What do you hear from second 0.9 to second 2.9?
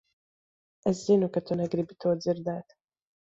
Es zinu, ka tu negribi to dzirdēt.